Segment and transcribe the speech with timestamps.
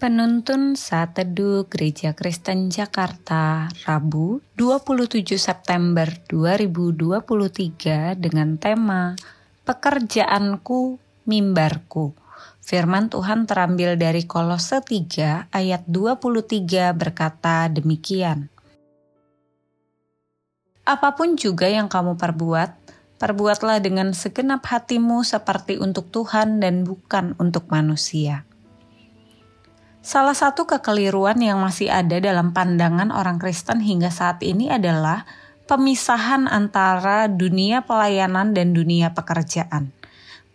[0.00, 9.12] Penuntun Saat Teduh Gereja Kristen Jakarta, Rabu 27 September 2023 dengan tema
[9.68, 10.96] Pekerjaanku,
[11.28, 12.16] Mimbarku.
[12.64, 18.48] Firman Tuhan terambil dari Kolose 3 ayat 23 berkata demikian.
[20.88, 22.70] Apa pun juga yang kamu perbuat,
[23.20, 28.48] perbuatlah dengan segenap hatimu seperti untuk Tuhan dan bukan untuk manusia
[30.00, 35.28] Salah satu kekeliruan yang masih ada dalam pandangan orang Kristen hingga saat ini adalah
[35.68, 39.92] pemisahan antara dunia pelayanan dan dunia pekerjaan.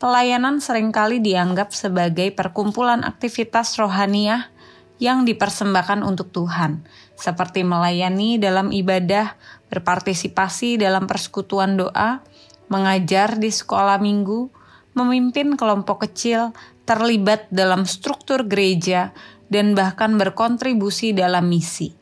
[0.02, 4.50] Pelayanan sering kali dianggap sebagai perkumpulan aktivitas rohaniah
[4.98, 6.82] yang dipersembahkan untuk Tuhan,
[7.14, 9.38] seperti melayani dalam ibadah,
[9.70, 12.26] berpartisipasi dalam persekutuan doa,
[12.66, 14.50] mengajar di sekolah minggu,
[14.98, 16.56] memimpin kelompok kecil,
[16.88, 19.12] terlibat dalam struktur gereja,
[19.56, 21.96] dan bahkan berkontribusi dalam misi.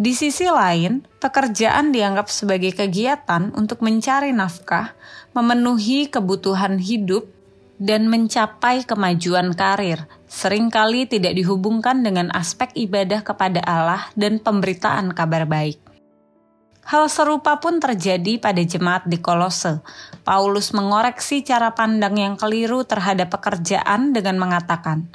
[0.00, 4.96] Di sisi lain, pekerjaan dianggap sebagai kegiatan untuk mencari nafkah,
[5.36, 7.28] memenuhi kebutuhan hidup,
[7.76, 15.12] dan mencapai kemajuan karir, sering kali tidak dihubungkan dengan aspek ibadah kepada Allah dan pemberitaan
[15.12, 15.80] kabar baik.
[16.84, 19.84] Hal serupa pun terjadi pada jemaat di Kolose.
[20.24, 25.12] Paulus mengoreksi cara pandang yang keliru terhadap pekerjaan dengan mengatakan,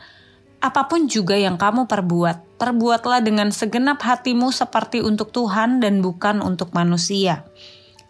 [0.66, 6.42] apa pun juga yang kamu perbuat, perbuatlah dengan segenap hatimu seperti untuk Tuhan dan bukan
[6.42, 7.46] untuk manusia.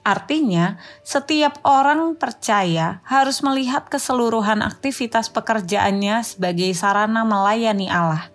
[0.07, 8.31] Artinya, setiap orang percaya harus melihat keseluruhan aktivitas pekerjaannya sebagai sarana melayani Allah.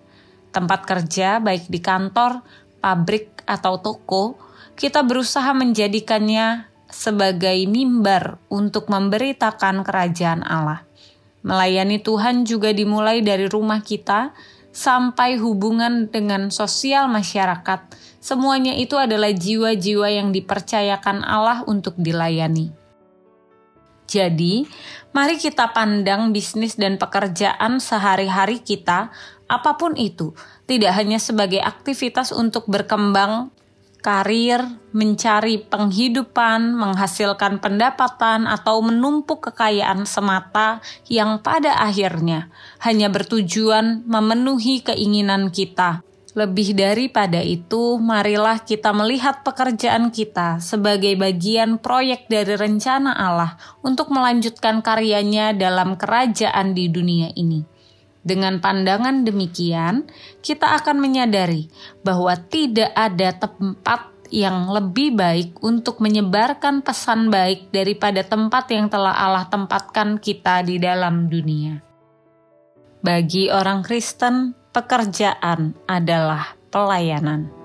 [0.52, 2.44] Tempat kerja, baik di kantor,
[2.82, 4.36] pabrik, atau toko,
[4.76, 10.84] kita berusaha menjadikannya sebagai mimbar untuk memberitakan kerajaan Allah.
[11.40, 14.36] Melayani Tuhan juga dimulai dari rumah kita
[14.70, 17.90] sampai hubungan dengan sosial masyarakat.
[18.20, 22.70] Semuanya itu adalah jiwa-jiwa yang dipercayakan Allah untuk dilayani.
[24.10, 24.66] Jadi,
[25.14, 29.14] mari kita pandang bisnis dan pekerjaan sehari-hari kita,
[29.46, 30.34] apa pun itu,
[30.66, 33.54] tidak hanya sebagai aktivitas untuk berkembang
[34.00, 42.50] karir, mencari penghidupan, menghasilkan pendapatan, atau menumpuk kekayaan semata yang pada akhirnya
[42.82, 46.02] hanya bertujuan memenuhi keinginan kita.
[46.30, 54.14] Lebih daripada itu, marilah kita melihat pekerjaan kita sebagai bagian proyek dari rencana Allah untuk
[54.14, 57.69] melanjutkan karyanya dalam kerajaan di dunia ini.
[58.20, 60.04] Dengan pandangan demikian,
[60.44, 61.72] kita akan menyadari
[62.04, 69.16] bahwa tidak ada tempat yang lebih baik untuk menyebarkan pesan baik daripada tempat yang telah
[69.16, 71.82] Allah tempatkan kita di dalam dunia.
[73.00, 77.59] Bagi orang Kristen, pekerjaan adalah pelayanan.